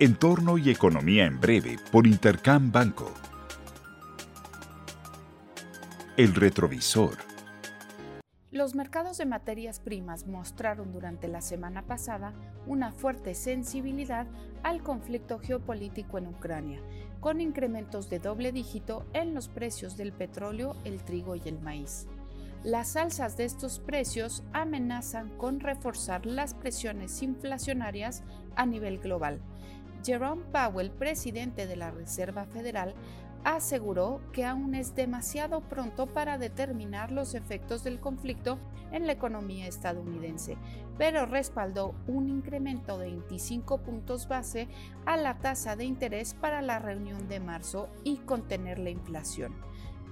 [0.00, 3.12] Entorno y Economía en Breve por Intercam Banco.
[6.16, 7.16] El retrovisor.
[8.52, 12.32] Los mercados de materias primas mostraron durante la semana pasada
[12.64, 14.28] una fuerte sensibilidad
[14.62, 16.80] al conflicto geopolítico en Ucrania,
[17.18, 22.06] con incrementos de doble dígito en los precios del petróleo, el trigo y el maíz.
[22.62, 28.22] Las alzas de estos precios amenazan con reforzar las presiones inflacionarias
[28.54, 29.40] a nivel global,
[30.08, 32.94] Jerome Powell, presidente de la Reserva Federal,
[33.44, 38.58] aseguró que aún es demasiado pronto para determinar los efectos del conflicto
[38.90, 40.56] en la economía estadounidense,
[40.96, 44.66] pero respaldó un incremento de 25 puntos base
[45.04, 49.56] a la tasa de interés para la reunión de marzo y contener la inflación.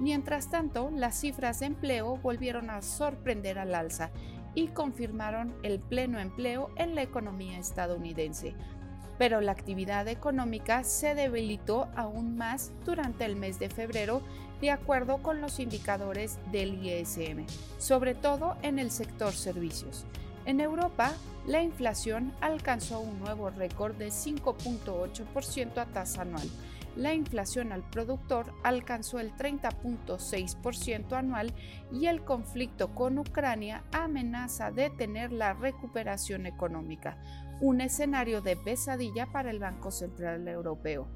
[0.00, 4.10] Mientras tanto, las cifras de empleo volvieron a sorprender al alza
[4.56, 8.56] y confirmaron el pleno empleo en la economía estadounidense,
[9.18, 14.22] pero la actividad económica se debilitó aún más durante el mes de febrero,
[14.60, 17.46] de acuerdo con los indicadores del ISM,
[17.78, 20.04] sobre todo en el sector servicios.
[20.46, 21.12] En Europa,
[21.46, 26.48] la inflación alcanzó un nuevo récord de 5.8% a tasa anual.
[26.96, 31.52] La inflación al productor alcanzó el 30.6% anual
[31.92, 37.18] y el conflicto con Ucrania amenaza detener la recuperación económica,
[37.60, 41.08] un escenario de pesadilla para el Banco Central Europeo.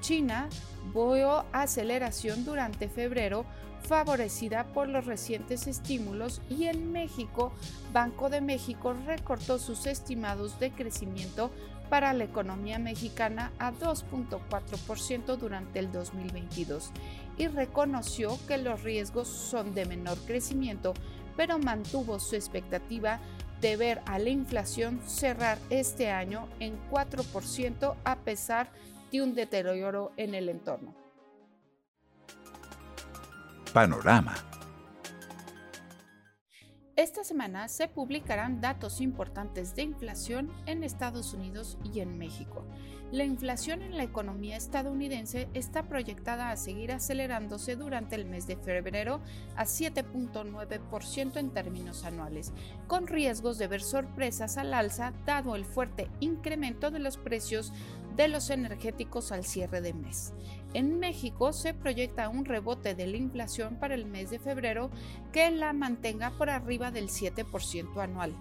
[0.00, 0.48] China
[0.94, 3.44] vio aceleración durante febrero
[3.82, 7.52] favorecida por los recientes estímulos y en México,
[7.92, 11.50] Banco de México recortó sus estimados de crecimiento
[11.88, 16.92] para la economía mexicana a 2.4% durante el 2022
[17.36, 20.94] y reconoció que los riesgos son de menor crecimiento,
[21.36, 23.20] pero mantuvo su expectativa
[23.60, 28.70] de ver a la inflación cerrar este año en 4% a pesar
[29.10, 30.94] de un deterioro en el entorno.
[33.72, 34.34] Panorama.
[36.98, 42.66] Esta semana se publicarán datos importantes de inflación en Estados Unidos y en México.
[43.12, 48.56] La inflación en la economía estadounidense está proyectada a seguir acelerándose durante el mes de
[48.56, 49.20] febrero
[49.54, 52.52] a 7.9% en términos anuales,
[52.88, 57.72] con riesgos de ver sorpresas al alza dado el fuerte incremento de los precios
[58.16, 60.32] de los energéticos al cierre de mes.
[60.74, 64.90] En México se proyecta un rebote de la inflación para el mes de febrero
[65.32, 68.34] que la mantenga por arriba del 7% anual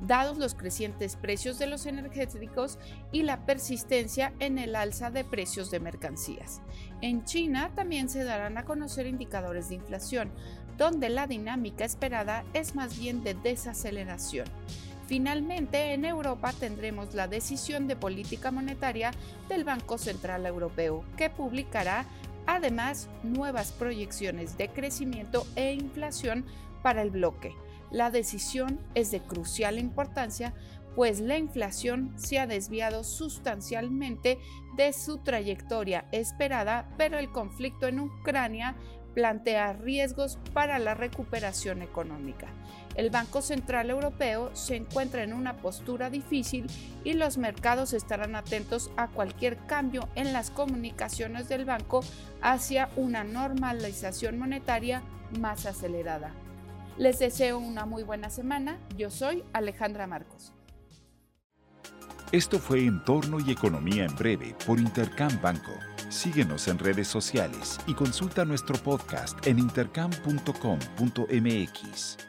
[0.00, 2.78] dados los crecientes precios de los energéticos
[3.12, 6.60] y la persistencia en el alza de precios de mercancías.
[7.00, 10.30] En China también se darán a conocer indicadores de inflación,
[10.76, 14.46] donde la dinámica esperada es más bien de desaceleración.
[15.08, 19.12] Finalmente, en Europa tendremos la decisión de política monetaria
[19.48, 22.04] del Banco Central Europeo, que publicará
[22.46, 26.44] además nuevas proyecciones de crecimiento e inflación
[26.82, 27.54] para el bloque.
[27.90, 30.52] La decisión es de crucial importancia,
[30.94, 34.38] pues la inflación se ha desviado sustancialmente
[34.76, 38.76] de su trayectoria esperada, pero el conflicto en Ucrania
[39.14, 42.46] plantea riesgos para la recuperación económica.
[42.94, 46.66] El Banco Central Europeo se encuentra en una postura difícil
[47.04, 52.00] y los mercados estarán atentos a cualquier cambio en las comunicaciones del banco
[52.42, 55.02] hacia una normalización monetaria
[55.38, 56.32] más acelerada.
[56.96, 58.78] Les deseo una muy buena semana.
[58.96, 60.52] Yo soy Alejandra Marcos.
[62.30, 65.72] Esto fue Entorno y Economía en Breve por Intercam Banco.
[66.10, 72.27] Síguenos en redes sociales y consulta nuestro podcast en intercam.com.mx.